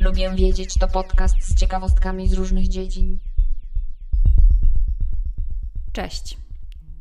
Lubię 0.00 0.30
wiedzieć 0.34 0.74
to 0.78 0.88
podcast 0.88 1.34
z 1.42 1.54
ciekawostkami 1.54 2.28
z 2.28 2.32
różnych 2.32 2.68
dziedzin. 2.68 3.18
Cześć. 5.92 6.38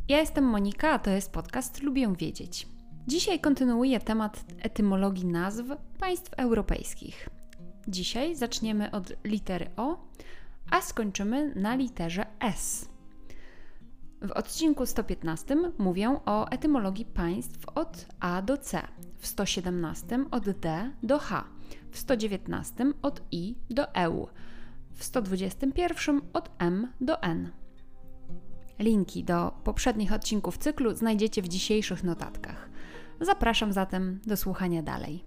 Ja 0.07 0.19
jestem 0.19 0.43
Monika, 0.43 0.91
a 0.91 0.99
to 0.99 1.09
jest 1.09 1.31
podcast 1.31 1.83
Lubię 1.83 2.15
Wiedzieć. 2.15 2.67
Dzisiaj 3.07 3.39
kontynuuję 3.39 3.99
temat 3.99 4.45
etymologii 4.61 5.25
nazw 5.25 5.63
państw 5.99 6.33
europejskich. 6.37 7.29
Dzisiaj 7.87 8.35
zaczniemy 8.35 8.91
od 8.91 9.13
litery 9.23 9.69
O, 9.77 9.97
a 10.71 10.81
skończymy 10.81 11.55
na 11.55 11.75
literze 11.75 12.25
S. 12.39 12.89
W 14.21 14.31
odcinku 14.31 14.85
115 14.85 15.55
mówię 15.77 16.19
o 16.25 16.47
etymologii 16.47 17.05
państw 17.05 17.69
od 17.75 18.05
A 18.19 18.41
do 18.41 18.57
C, 18.57 18.87
w 19.17 19.27
117 19.27 20.25
od 20.31 20.49
D 20.49 20.91
do 21.03 21.19
H, 21.19 21.43
w 21.91 21.97
119 21.97 22.85
od 23.01 23.21
I 23.31 23.55
do 23.69 23.95
EU, 23.95 24.27
w 24.93 25.03
121 25.03 26.21
od 26.33 26.49
M 26.59 26.87
do 27.01 27.21
N. 27.21 27.51
Linki 28.79 29.23
do 29.23 29.51
poprzednich 29.63 30.13
odcinków 30.13 30.57
cyklu 30.57 30.95
znajdziecie 30.95 31.41
w 31.41 31.47
dzisiejszych 31.47 32.03
notatkach. 32.03 32.69
Zapraszam 33.21 33.73
zatem 33.73 34.19
do 34.25 34.37
słuchania 34.37 34.83
dalej. 34.83 35.23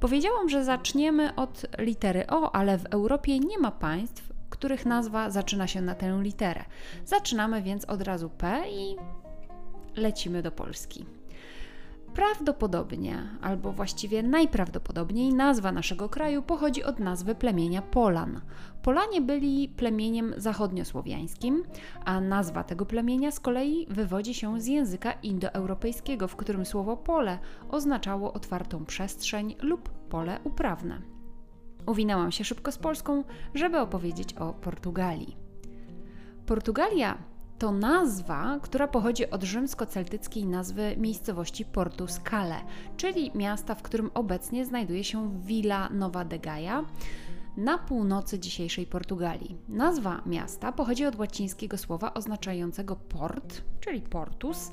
Powiedziałam, 0.00 0.48
że 0.48 0.64
zaczniemy 0.64 1.34
od 1.34 1.66
litery 1.78 2.26
O, 2.26 2.54
ale 2.54 2.78
w 2.78 2.86
Europie 2.86 3.38
nie 3.38 3.58
ma 3.58 3.70
państw, 3.70 4.37
których 4.50 4.86
nazwa 4.86 5.30
zaczyna 5.30 5.66
się 5.66 5.80
na 5.80 5.94
tę 5.94 6.18
literę. 6.22 6.64
Zaczynamy 7.04 7.62
więc 7.62 7.84
od 7.84 8.02
razu 8.02 8.30
P 8.30 8.62
i 8.70 8.96
lecimy 9.96 10.42
do 10.42 10.52
Polski. 10.52 11.06
Prawdopodobnie, 12.14 13.28
albo 13.42 13.72
właściwie 13.72 14.22
najprawdopodobniej, 14.22 15.34
nazwa 15.34 15.72
naszego 15.72 16.08
kraju 16.08 16.42
pochodzi 16.42 16.84
od 16.84 16.98
nazwy 16.98 17.34
plemienia 17.34 17.82
Polan. 17.82 18.40
Polanie 18.82 19.20
byli 19.20 19.68
plemieniem 19.68 20.34
zachodniosłowiańskim, 20.36 21.62
a 22.04 22.20
nazwa 22.20 22.64
tego 22.64 22.86
plemienia 22.86 23.30
z 23.30 23.40
kolei 23.40 23.86
wywodzi 23.90 24.34
się 24.34 24.60
z 24.60 24.66
języka 24.66 25.12
indoeuropejskiego, 25.12 26.28
w 26.28 26.36
którym 26.36 26.66
słowo 26.66 26.96
pole 26.96 27.38
oznaczało 27.70 28.32
otwartą 28.32 28.84
przestrzeń 28.84 29.56
lub 29.62 29.88
pole 29.88 30.40
uprawne. 30.44 31.17
Uwinęłam 31.88 32.32
się 32.32 32.44
szybko 32.44 32.72
z 32.72 32.78
Polską, 32.78 33.24
żeby 33.54 33.78
opowiedzieć 33.78 34.34
o 34.34 34.52
Portugalii. 34.52 35.36
Portugalia 36.46 37.18
to 37.58 37.72
nazwa, 37.72 38.58
która 38.62 38.88
pochodzi 38.88 39.30
od 39.30 39.42
rzymsko-celtyckiej 39.44 40.46
nazwy 40.46 40.96
miejscowości 40.96 41.64
Portu 41.64 42.06
Scale, 42.08 42.56
czyli 42.96 43.30
miasta, 43.34 43.74
w 43.74 43.82
którym 43.82 44.10
obecnie 44.14 44.64
znajduje 44.64 45.04
się 45.04 45.40
Villa 45.40 45.88
Nova 45.88 46.24
de 46.24 46.38
Gaia 46.38 46.84
na 47.56 47.78
północy 47.78 48.38
dzisiejszej 48.38 48.86
Portugalii. 48.86 49.56
Nazwa 49.68 50.22
miasta 50.26 50.72
pochodzi 50.72 51.06
od 51.06 51.18
łacińskiego 51.18 51.78
słowa 51.78 52.14
oznaczającego 52.14 52.96
port, 52.96 53.62
czyli 53.80 54.00
portus, 54.00 54.70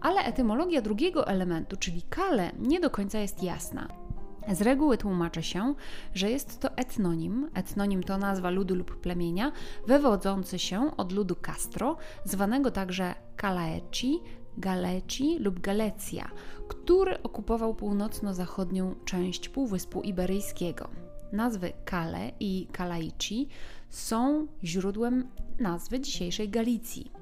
ale 0.00 0.20
etymologia 0.20 0.82
drugiego 0.82 1.26
elementu, 1.26 1.76
czyli 1.76 2.02
kale, 2.02 2.52
nie 2.58 2.80
do 2.80 2.90
końca 2.90 3.18
jest 3.18 3.42
jasna. 3.42 4.03
Z 4.52 4.62
reguły 4.62 4.98
tłumaczy 4.98 5.42
się, 5.42 5.74
że 6.14 6.30
jest 6.30 6.60
to 6.60 6.76
etnonim. 6.76 7.50
Etnonim 7.54 8.02
to 8.02 8.18
nazwa 8.18 8.50
ludu 8.50 8.74
lub 8.74 9.00
plemienia, 9.00 9.52
wywodzący 9.86 10.58
się 10.58 10.96
od 10.96 11.12
ludu 11.12 11.36
Castro, 11.36 11.96
zwanego 12.24 12.70
także 12.70 13.14
Kalaeci, 13.36 14.20
Galeci 14.58 15.38
lub 15.38 15.60
Galecja, 15.60 16.30
który 16.68 17.22
okupował 17.22 17.74
północno-zachodnią 17.74 18.94
część 19.04 19.48
Półwyspu 19.48 20.02
Iberyjskiego. 20.02 20.88
Nazwy 21.32 21.72
Kale 21.84 22.30
i 22.40 22.66
Kalaici 22.72 23.48
są 23.88 24.46
źródłem 24.64 25.28
nazwy 25.60 26.00
dzisiejszej 26.00 26.48
Galicji. 26.48 27.12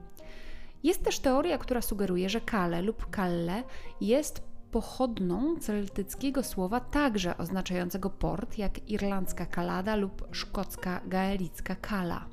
Jest 0.83 1.04
też 1.04 1.19
teoria, 1.19 1.59
która 1.59 1.83
sugeruje, 1.83 2.28
że 2.28 2.41
Kale 2.41 2.83
lub 2.83 3.10
Kalle 3.10 3.62
jest 4.00 4.52
pochodną 4.72 5.56
celtyckiego 5.56 6.43
słowa 6.43 6.81
także 6.81 7.38
oznaczającego 7.38 8.10
port, 8.10 8.59
jak 8.59 8.88
irlandzka 8.88 9.47
kalada 9.47 9.97
lub 9.97 10.28
szkocka 10.31 11.00
gaelicka 11.06 11.75
kala. 11.75 12.25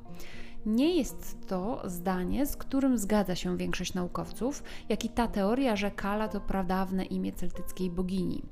Nie 0.66 0.96
jest 0.96 1.48
to 1.48 1.82
zdanie, 1.84 2.46
z 2.46 2.56
którym 2.56 2.98
zgadza 2.98 3.34
się 3.34 3.56
większość 3.56 3.94
naukowców, 3.94 4.62
jak 4.88 5.04
i 5.04 5.08
ta 5.08 5.28
teoria, 5.28 5.76
że 5.76 5.90
Kala 5.90 6.28
to 6.28 6.40
pradawne 6.40 7.04
imię 7.04 7.32
celtyckiej 7.32 7.90
bogini, 7.90 8.42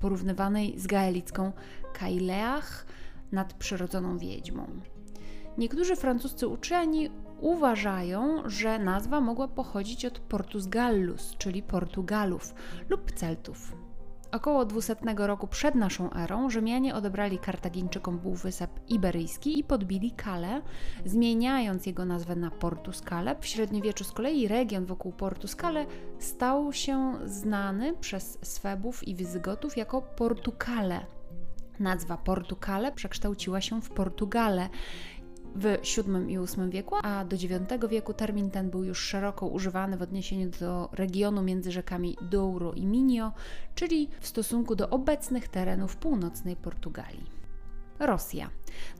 porównywanej 0.00 0.78
z 0.78 0.86
gaelicką 0.86 1.52
Kaileach, 1.92 2.86
nadprzyrodzoną 3.32 4.18
wiedźmą. 4.18 4.66
Niektórzy 5.58 5.96
francuscy 5.96 6.48
uczeni 6.48 7.10
uważają, 7.40 8.42
że 8.50 8.78
nazwa 8.78 9.20
mogła 9.20 9.48
pochodzić 9.48 10.04
od 10.04 10.18
Portus 10.18 10.66
Gallus, 10.66 11.34
czyli 11.38 11.62
Portugalów 11.62 12.54
lub 12.88 13.12
Celtów. 13.12 13.76
Około 14.32 14.64
200 14.64 14.96
roku 15.16 15.46
przed 15.46 15.74
naszą 15.74 16.12
erą 16.12 16.50
Rzymianie 16.50 16.94
odebrali 16.94 17.38
Kartagińczykom 17.38 18.18
Półwysep 18.18 18.70
Iberyjski 18.88 19.58
i 19.58 19.64
podbili 19.64 20.10
Kale, 20.10 20.62
zmieniając 21.04 21.86
jego 21.86 22.04
nazwę 22.04 22.36
na 22.36 22.50
Portuskale. 22.50 23.36
W 23.40 23.46
średniowieczu 23.46 24.04
z 24.04 24.12
kolei 24.12 24.48
region 24.48 24.86
wokół 24.86 25.12
Portuskale 25.12 25.86
stał 26.18 26.72
się 26.72 27.12
znany 27.24 27.94
przez 28.00 28.38
Swebów 28.42 29.08
i 29.08 29.14
Wizygotów 29.14 29.76
jako 29.76 30.02
Portukale. 30.02 31.06
Nazwa 31.80 32.16
Portukale 32.16 32.92
przekształciła 32.92 33.60
się 33.60 33.82
w 33.82 33.90
Portugale 33.90 34.68
w 35.54 35.62
VII 35.62 36.32
i 36.32 36.38
VIII 36.38 36.70
wieku, 36.70 36.96
a 37.02 37.24
do 37.24 37.36
IX 37.36 37.88
wieku 37.88 38.14
termin 38.14 38.50
ten 38.50 38.70
był 38.70 38.84
już 38.84 38.98
szeroko 38.98 39.46
używany 39.46 39.96
w 39.96 40.02
odniesieniu 40.02 40.50
do 40.60 40.88
regionu 40.92 41.42
między 41.42 41.72
rzekami 41.72 42.16
Douro 42.30 42.72
i 42.72 42.86
Minho, 42.86 43.32
czyli 43.74 44.08
w 44.20 44.26
stosunku 44.26 44.76
do 44.76 44.90
obecnych 44.90 45.48
terenów 45.48 45.96
północnej 45.96 46.56
Portugalii. 46.56 47.42
Rosja. 47.98 48.50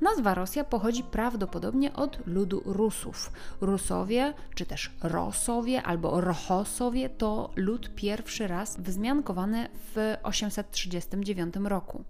Nazwa 0.00 0.34
Rosja 0.34 0.64
pochodzi 0.64 1.02
prawdopodobnie 1.02 1.92
od 1.92 2.26
ludu 2.26 2.62
Rusów. 2.64 3.32
Rusowie, 3.60 4.34
czy 4.54 4.66
też 4.66 4.90
Rosowie 5.02 5.82
albo 5.82 6.20
Rochosowie 6.20 7.08
to 7.08 7.50
lud 7.56 7.94
pierwszy 7.94 8.48
raz 8.48 8.80
wzmiankowany 8.80 9.69
w 9.94 10.16
839 10.22 11.54
roku. 11.64 12.04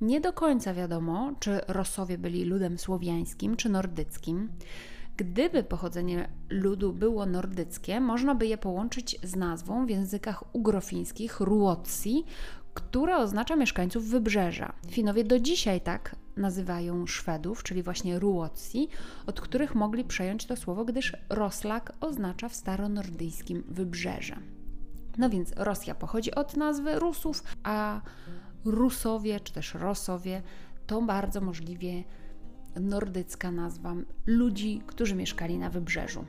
Nie 0.00 0.20
do 0.20 0.32
końca 0.32 0.74
wiadomo, 0.74 1.32
czy 1.40 1.60
Rosowie 1.68 2.18
byli 2.18 2.44
ludem 2.44 2.78
słowiańskim 2.78 3.56
czy 3.56 3.68
nordyckim. 3.68 4.48
Gdyby 5.16 5.62
pochodzenie 5.62 6.28
ludu 6.50 6.92
było 6.92 7.26
nordyckie, 7.26 8.00
można 8.00 8.34
by 8.34 8.46
je 8.46 8.58
połączyć 8.58 9.16
z 9.22 9.36
nazwą 9.36 9.86
w 9.86 9.90
językach 9.90 10.54
ugrofińskich 10.54 11.40
Ruotsi, 11.40 12.24
która 12.74 13.18
oznacza 13.18 13.56
mieszkańców 13.56 14.04
wybrzeża. 14.04 14.72
Finowie 14.90 15.24
do 15.24 15.40
dzisiaj 15.40 15.80
tak 15.80 16.16
nazywają 16.36 17.06
Szwedów, 17.06 17.62
czyli 17.62 17.82
właśnie 17.82 18.18
Ruotsi, 18.18 18.88
od 19.26 19.40
których 19.40 19.74
mogli 19.74 20.04
przejąć 20.04 20.46
to 20.46 20.56
słowo, 20.56 20.84
gdyż 20.84 21.16
Roslak 21.28 21.92
oznacza 22.00 22.48
w 22.48 22.54
staronordyjskim 22.54 23.64
wybrzeże. 23.68 24.36
No 25.18 25.30
więc 25.30 25.52
Rosja 25.56 25.94
pochodzi 25.94 26.34
od 26.34 26.56
nazwy 26.56 26.98
Rusów, 26.98 27.42
a 27.62 28.00
Rusowie 28.64 29.40
czy 29.40 29.52
też 29.52 29.74
Rosowie 29.74 30.42
to 30.86 31.02
bardzo 31.02 31.40
możliwie 31.40 32.04
nordycka 32.80 33.50
nazwa 33.50 33.94
ludzi, 34.26 34.82
którzy 34.86 35.14
mieszkali 35.14 35.58
na 35.58 35.70
wybrzeżu. 35.70 36.24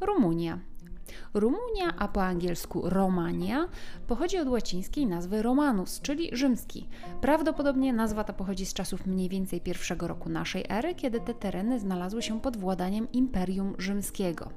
Rumunia. 0.00 0.58
Rumunia, 1.34 1.96
a 1.98 2.08
po 2.08 2.24
angielsku 2.24 2.82
Romania, 2.84 3.68
pochodzi 4.06 4.38
od 4.38 4.48
łacińskiej 4.48 5.06
nazwy 5.06 5.42
Romanus, 5.42 6.00
czyli 6.00 6.36
rzymski. 6.36 6.88
Prawdopodobnie 7.20 7.92
nazwa 7.92 8.24
ta 8.24 8.32
pochodzi 8.32 8.66
z 8.66 8.74
czasów 8.74 9.06
mniej 9.06 9.28
więcej 9.28 9.60
pierwszego 9.60 10.08
roku 10.08 10.28
naszej 10.28 10.64
ery, 10.68 10.94
kiedy 10.94 11.20
te 11.20 11.34
tereny 11.34 11.80
znalazły 11.80 12.22
się 12.22 12.40
pod 12.40 12.56
władaniem 12.56 13.12
Imperium 13.12 13.74
Rzymskiego. 13.78 14.50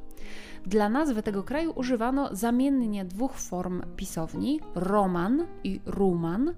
Dla 0.66 0.90
nazwy 0.90 1.24
tego 1.24 1.44
kraju 1.44 1.74
używano 1.76 2.30
zamiennie 2.32 3.06
dwóch 3.06 3.34
form 3.34 3.82
pisowni: 3.96 4.60
Roman 4.76 5.48
i 5.64 5.80
Ruman 5.86 6.54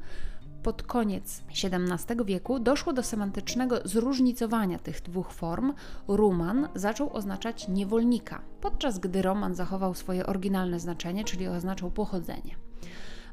pod 0.67 0.83
koniec 0.83 1.43
XVII 1.63 2.25
wieku 2.25 2.59
doszło 2.59 2.93
do 2.93 3.03
semantycznego 3.03 3.79
zróżnicowania 3.85 4.79
tych 4.79 5.01
dwóch 5.01 5.31
form. 5.31 5.73
Ruman 6.07 6.67
zaczął 6.75 7.13
oznaczać 7.13 7.67
niewolnika, 7.67 8.41
podczas 8.61 8.99
gdy 8.99 9.21
Roman 9.21 9.55
zachował 9.55 9.93
swoje 9.93 10.25
oryginalne 10.25 10.79
znaczenie, 10.79 11.23
czyli 11.23 11.47
oznaczał 11.47 11.91
pochodzenie. 11.91 12.55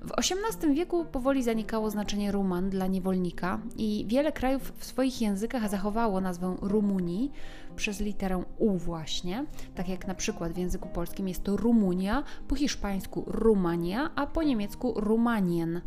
W 0.04 0.12
XVIII 0.18 0.74
wieku 0.74 1.04
powoli 1.04 1.42
zanikało 1.42 1.90
znaczenie 1.90 2.32
Ruman 2.32 2.70
dla 2.70 2.86
niewolnika 2.86 3.60
i 3.76 4.04
wiele 4.08 4.32
krajów 4.32 4.72
w 4.78 4.84
swoich 4.84 5.20
językach 5.20 5.70
zachowało 5.70 6.20
nazwę 6.20 6.56
Rumunii 6.60 7.32
przez 7.76 8.00
literę 8.00 8.44
U 8.58 8.78
właśnie, 8.78 9.44
tak 9.74 9.88
jak 9.88 10.06
na 10.06 10.14
przykład 10.14 10.52
w 10.52 10.56
języku 10.56 10.88
polskim 10.88 11.28
jest 11.28 11.44
to 11.44 11.56
Rumunia, 11.56 12.22
po 12.48 12.54
hiszpańsku 12.54 13.24
Rumania, 13.26 14.10
a 14.14 14.26
po 14.26 14.42
niemiecku 14.42 14.92
Rumanien. 14.96 15.80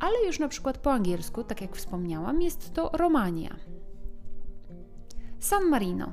Ale 0.00 0.26
już 0.26 0.38
na 0.38 0.48
przykład 0.48 0.78
po 0.78 0.92
angielsku, 0.92 1.44
tak 1.44 1.60
jak 1.60 1.76
wspomniałam, 1.76 2.42
jest 2.42 2.74
to 2.74 2.90
Romania. 2.92 3.56
San 5.38 5.64
Marino 5.64 6.12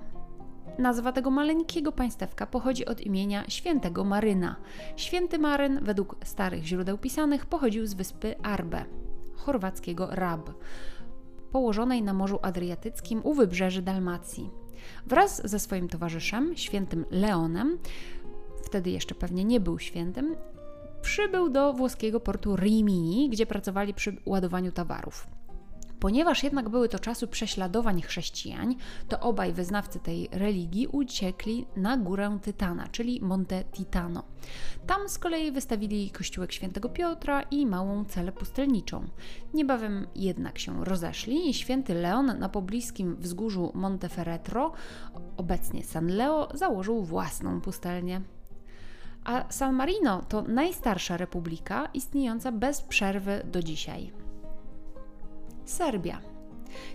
Nazwa 0.77 1.11
tego 1.11 1.31
maleńkiego 1.31 1.91
państewka 1.91 2.45
pochodzi 2.47 2.85
od 2.85 3.01
imienia 3.01 3.43
świętego 3.49 4.03
Maryna. 4.03 4.55
Święty 4.95 5.39
Maryn, 5.39 5.79
według 5.83 6.15
starych 6.23 6.65
źródeł 6.65 6.97
pisanych, 6.97 7.45
pochodził 7.45 7.85
z 7.85 7.93
wyspy 7.93 8.35
Arbe, 8.43 8.85
chorwackiego 9.35 10.07
Rab, 10.11 10.49
położonej 11.51 12.03
na 12.03 12.13
Morzu 12.13 12.39
Adriatyckim 12.41 13.21
u 13.23 13.33
wybrzeży 13.33 13.81
Dalmacji. 13.81 14.49
Wraz 15.05 15.49
ze 15.49 15.59
swoim 15.59 15.87
towarzyszem, 15.87 16.57
świętym 16.57 17.05
Leonem, 17.11 17.77
wtedy 18.63 18.89
jeszcze 18.89 19.15
pewnie 19.15 19.45
nie 19.45 19.59
był 19.59 19.79
świętym, 19.79 20.35
przybył 21.01 21.49
do 21.49 21.73
włoskiego 21.73 22.19
portu 22.19 22.55
Rimini, 22.55 23.29
gdzie 23.29 23.45
pracowali 23.45 23.93
przy 23.93 24.17
ładowaniu 24.25 24.71
towarów. 24.71 25.27
Ponieważ 25.99 26.43
jednak 26.43 26.69
były 26.69 26.89
to 26.89 26.99
czasy 26.99 27.27
prześladowań 27.27 28.01
chrześcijan, 28.01 28.75
to 29.07 29.19
obaj 29.19 29.53
wyznawcy 29.53 29.99
tej 29.99 30.29
religii 30.31 30.87
uciekli 30.87 31.65
na 31.75 31.97
górę 31.97 32.39
Tytana, 32.41 32.87
czyli 32.87 33.21
Monte 33.21 33.63
Titano. 33.63 34.23
Tam 34.87 35.09
z 35.09 35.19
kolei 35.19 35.51
wystawili 35.51 36.09
kościółek 36.09 36.51
świętego 36.51 36.89
Piotra 36.89 37.41
i 37.41 37.65
małą 37.65 38.05
celę 38.05 38.31
pustelniczą. 38.31 39.07
Niebawem 39.53 40.07
jednak 40.15 40.59
się 40.59 40.85
rozeszli 40.85 41.49
i 41.49 41.53
święty 41.53 41.93
Leon 41.93 42.39
na 42.39 42.49
pobliskim 42.49 43.15
wzgórzu 43.15 43.71
Monteferretro, 43.73 44.71
obecnie 45.37 45.83
San 45.83 46.07
Leo, 46.07 46.47
założył 46.53 47.03
własną 47.03 47.61
pustelnię. 47.61 48.21
A 49.27 49.43
San 49.49 49.75
Marino 49.75 50.21
to 50.21 50.41
najstarsza 50.41 51.17
republika 51.17 51.89
istniejąca 51.93 52.51
bez 52.51 52.81
przerwy 52.81 53.41
do 53.45 53.63
dzisiaj. 53.63 54.11
Serbia. 55.65 56.21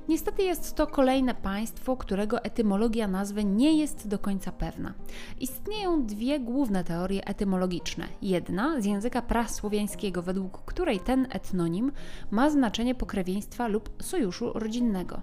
Niestety 0.08 0.42
jest 0.42 0.74
to 0.74 0.86
kolejne 0.86 1.34
państwo, 1.34 1.96
którego 1.96 2.44
etymologia 2.44 3.08
nazwy 3.08 3.44
nie 3.44 3.78
jest 3.78 4.08
do 4.08 4.18
końca 4.18 4.52
pewna. 4.52 4.94
Istnieją 5.40 6.06
dwie 6.06 6.40
główne 6.40 6.84
teorie 6.84 7.24
etymologiczne. 7.24 8.08
Jedna 8.22 8.80
z 8.80 8.84
języka 8.84 9.22
prasłowiańskiego, 9.22 10.22
według 10.22 10.64
której 10.64 11.00
ten 11.00 11.26
etnonim 11.30 11.92
ma 12.30 12.50
znaczenie 12.50 12.94
pokrewieństwa 12.94 13.68
lub 13.68 14.02
sojuszu 14.02 14.52
rodzinnego. 14.54 15.20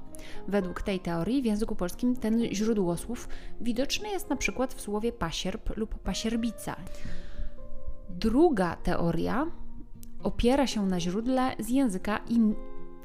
Według 0.47 0.81
tej 0.81 0.99
teorii 0.99 1.41
w 1.41 1.45
języku 1.45 1.75
polskim 1.75 2.15
ten 2.15 2.41
źródłosłów 2.53 3.29
widoczny 3.61 4.09
jest 4.09 4.29
na 4.29 4.35
przykład 4.35 4.73
w 4.73 4.81
słowie 4.81 5.11
pasierb 5.11 5.77
lub 5.77 5.99
pasierbica. 5.99 6.75
Druga 8.09 8.75
teoria 8.75 9.45
opiera 10.23 10.67
się 10.67 10.85
na 10.85 10.99
źródle 10.99 11.55
z 11.59 11.69
języka 11.69 12.17
in 12.17 12.55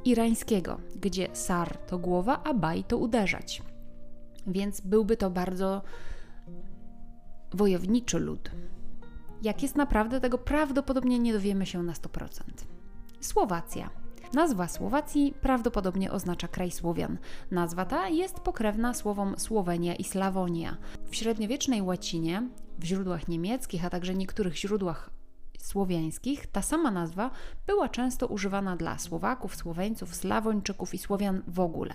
irańskiego, 0.05 0.81
gdzie 0.97 1.29
sar 1.33 1.77
to 1.77 1.99
głowa, 1.99 2.41
a 2.45 2.55
baj 2.55 2.85
to 2.85 2.99
uderzać. 2.99 3.63
Więc 4.47 4.81
byłby 4.81 5.17
to 5.17 5.31
bardzo 5.31 5.83
wojowniczy 7.55 8.19
lud. 8.19 8.51
Jak 9.43 9.63
jest 9.63 9.77
naprawdę, 9.77 10.21
tego 10.21 10.39
prawdopodobnie 10.39 11.19
nie 11.19 11.33
dowiemy 11.33 11.67
się 11.67 11.83
na 11.83 11.93
100%. 11.93 12.29
Słowacja. 13.21 13.91
Nazwa 14.35 14.69
Słowacji 14.69 15.35
prawdopodobnie 15.41 16.13
oznacza 16.13 16.49
kraj 16.49 16.71
Słowian. 16.71 17.19
Nazwa 17.51 17.85
ta 17.85 18.09
jest 18.09 18.41
pokrewna 18.41 18.95
słowom 18.95 19.35
Słowenia 19.39 19.95
i 19.95 20.05
Slawonia. 20.05 20.77
W 21.11 21.17
średniowiecznej 21.17 21.83
łacinie, 21.83 22.49
w 22.79 22.85
źródłach 22.85 23.29
niemieckich, 23.29 23.85
a 23.85 23.91
także 23.91 24.15
niektórych 24.15 24.57
źródłach 24.57 25.11
słowiańskich, 25.65 26.47
ta 26.47 26.63
sama 26.63 26.91
nazwa 26.91 27.31
była 27.67 27.89
często 27.89 28.27
używana 28.27 28.77
dla 28.77 28.99
Słowaków, 28.99 29.57
Słoweńców, 29.57 30.15
Slawończyków 30.15 30.95
i 30.95 30.99
Słowian 30.99 31.43
w 31.49 31.61
ogóle. 31.61 31.95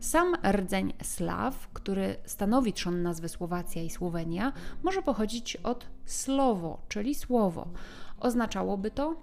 Sam 0.00 0.36
rdzeń 0.52 0.92
Slaw, 1.02 1.68
który 1.72 2.16
stanowi 2.24 2.72
trzon 2.72 3.02
nazwy 3.02 3.28
Słowacja 3.28 3.82
i 3.82 3.90
Słowenia, 3.90 4.52
może 4.82 5.02
pochodzić 5.02 5.56
od 5.56 5.86
slowo, 6.04 6.80
czyli 6.88 7.14
słowo. 7.14 7.68
Oznaczałoby 8.20 8.90
to 8.90 9.16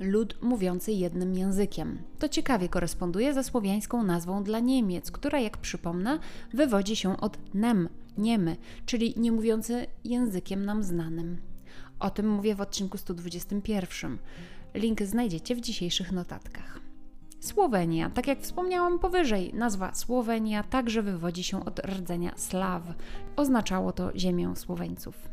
lud 0.00 0.42
mówiący 0.42 0.92
jednym 0.92 1.34
językiem. 1.34 1.98
To 2.18 2.28
ciekawie 2.28 2.68
koresponduje 2.68 3.34
ze 3.34 3.44
słowiańską 3.44 4.02
nazwą 4.02 4.44
dla 4.44 4.60
Niemiec, 4.60 5.10
która, 5.10 5.40
jak 5.40 5.56
przypomnę, 5.56 6.18
wywodzi 6.54 6.96
się 6.96 7.20
od 7.20 7.38
nem, 7.54 7.88
niemy, 8.18 8.56
czyli 8.86 9.14
nie 9.16 9.32
mówiący 9.32 9.86
językiem 10.04 10.64
nam 10.64 10.82
znanym. 10.82 11.51
O 12.02 12.10
tym 12.10 12.28
mówię 12.28 12.54
w 12.54 12.60
odcinku 12.60 12.98
121. 12.98 14.18
Link 14.74 15.02
znajdziecie 15.02 15.54
w 15.54 15.60
dzisiejszych 15.60 16.12
notatkach. 16.12 16.80
Słowenia. 17.40 18.10
Tak 18.10 18.26
jak 18.26 18.40
wspomniałam 18.40 18.98
powyżej, 18.98 19.54
nazwa 19.54 19.94
Słowenia 19.94 20.62
także 20.62 21.02
wywodzi 21.02 21.44
się 21.44 21.64
od 21.64 21.78
rdzenia 21.78 22.32
Slaw. 22.36 22.82
Oznaczało 23.36 23.92
to 23.92 24.18
ziemię 24.18 24.52
Słoweńców. 24.56 25.28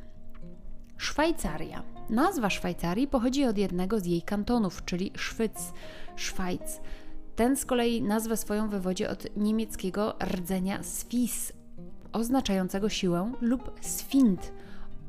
Szwajcaria. 0.98 1.84
Nazwa 2.10 2.50
Szwajcarii 2.50 3.08
pochodzi 3.08 3.46
od 3.46 3.58
jednego 3.58 4.00
z 4.00 4.06
jej 4.06 4.22
kantonów, 4.22 4.86
czyli 4.86 5.12
Szwyc, 5.16 5.74
Szwajc. 6.16 6.80
Ten 7.36 7.58
z 7.58 7.66
kolei 7.66 8.02
nazwę 8.02 8.38
swoją 8.38 8.70
wywodzi 8.70 9.06
od 9.06 9.38
niemieckiego 9.38 10.16
rdzenia 10.24 10.84
Swiss, 10.84 11.54
oznaczającego 12.14 12.90
siłę, 12.90 13.32
lub 13.42 13.72
Sfind, 13.82 14.54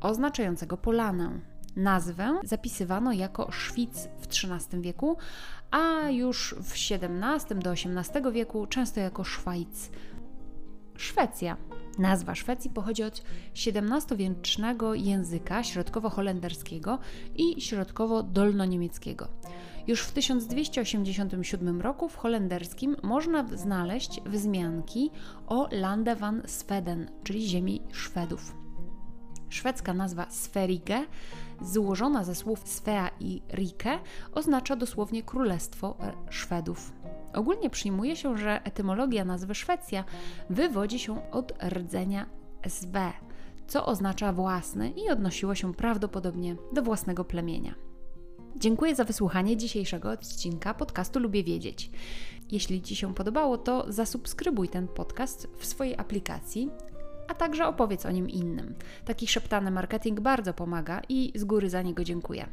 oznaczającego 0.01 0.77
polanę. 0.77 1.50
Nazwę 1.75 2.39
zapisywano 2.43 3.13
jako 3.13 3.51
Szwic 3.51 4.07
w 4.19 4.27
XIII 4.27 4.81
wieku, 4.81 5.17
a 5.71 6.09
już 6.09 6.55
w 6.61 6.73
XVII 6.73 7.59
do 7.59 7.71
XVIII 7.71 8.31
wieku 8.31 8.67
często 8.67 8.99
jako 8.99 9.23
Szwajc. 9.23 9.89
Szwecja. 10.97 11.57
Nazwa 11.99 12.35
Szwecji 12.35 12.69
pochodzi 12.69 13.03
od 13.03 13.23
XVII-wiecznego 13.55 14.93
języka 14.93 15.63
środkowo-holenderskiego 15.63 16.99
i 17.35 17.61
środkowo-dolnoniemieckiego. 17.61 19.27
Już 19.87 20.01
w 20.01 20.11
1287 20.11 21.81
roku 21.81 22.09
w 22.09 22.15
holenderskim 22.15 22.95
można 23.03 23.47
znaleźć 23.55 24.21
wzmianki 24.25 25.11
o 25.47 25.67
Lande 25.71 26.15
van 26.15 26.41
Sweden, 26.45 27.11
czyli 27.23 27.47
ziemi 27.47 27.81
Szwedów. 27.91 28.60
Szwedzka 29.51 29.93
nazwa 29.93 30.25
Sverige, 30.29 31.05
złożona 31.61 32.23
ze 32.23 32.35
słów 32.35 32.59
Svea 32.65 33.09
i 33.19 33.41
Rike, 33.53 33.99
oznacza 34.33 34.75
dosłownie 34.75 35.23
Królestwo 35.23 35.97
Szwedów. 36.29 36.91
Ogólnie 37.33 37.69
przyjmuje 37.69 38.15
się, 38.15 38.37
że 38.37 38.63
etymologia 38.63 39.25
nazwy 39.25 39.55
Szwecja 39.55 40.03
wywodzi 40.49 40.99
się 40.99 41.31
od 41.31 41.63
rdzenia 41.63 42.25
swe, 42.67 43.13
co 43.67 43.85
oznacza 43.85 44.33
własny 44.33 44.89
i 44.89 45.09
odnosiło 45.09 45.55
się 45.55 45.73
prawdopodobnie 45.73 46.55
do 46.73 46.81
własnego 46.81 47.25
plemienia. 47.25 47.75
Dziękuję 48.55 48.95
za 48.95 49.03
wysłuchanie 49.03 49.57
dzisiejszego 49.57 50.11
odcinka 50.11 50.73
podcastu 50.73 51.19
Lubię 51.19 51.43
Wiedzieć. 51.43 51.91
Jeśli 52.51 52.81
Ci 52.81 52.95
się 52.95 53.13
podobało, 53.13 53.57
to 53.57 53.85
zasubskrybuj 53.87 54.69
ten 54.69 54.87
podcast 54.87 55.47
w 55.57 55.65
swojej 55.65 55.97
aplikacji 55.97 56.69
a 57.31 57.33
także 57.33 57.67
opowiedz 57.67 58.05
o 58.05 58.11
nim 58.11 58.29
innym. 58.29 58.75
Taki 59.05 59.27
szeptany 59.27 59.71
marketing 59.71 60.19
bardzo 60.19 60.53
pomaga 60.53 61.01
i 61.09 61.31
z 61.35 61.43
góry 61.43 61.69
za 61.69 61.81
niego 61.81 62.03
dziękuję. 62.03 62.47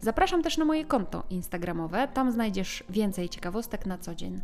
Zapraszam 0.00 0.42
też 0.42 0.58
na 0.58 0.64
moje 0.64 0.84
konto 0.84 1.22
Instagramowe, 1.30 2.08
tam 2.14 2.32
znajdziesz 2.32 2.84
więcej 2.90 3.28
ciekawostek 3.28 3.86
na 3.86 3.98
co 3.98 4.14
dzień. 4.14 4.40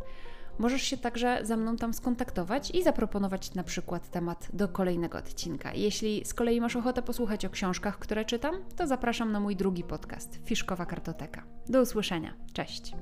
Możesz 0.59 0.81
się 0.81 0.97
także 0.97 1.39
ze 1.43 1.57
mną 1.57 1.75
tam 1.75 1.93
skontaktować 1.93 2.71
i 2.71 2.83
zaproponować 2.83 3.53
na 3.53 3.63
przykład 3.63 4.11
temat 4.11 4.47
do 4.53 4.67
kolejnego 4.67 5.17
odcinka. 5.17 5.73
Jeśli 5.73 6.25
z 6.25 6.33
kolei 6.33 6.61
masz 6.61 6.75
ochotę 6.75 7.01
posłuchać 7.01 7.45
o 7.45 7.49
książkach, 7.49 7.99
które 7.99 8.25
czytam, 8.25 8.55
to 8.75 8.87
zapraszam 8.87 9.31
na 9.31 9.39
mój 9.39 9.55
drugi 9.55 9.83
podcast 9.83 10.39
Fiszkowa 10.45 10.85
Kartoteka. 10.85 11.43
Do 11.69 11.81
usłyszenia. 11.81 12.33
Cześć. 12.53 12.93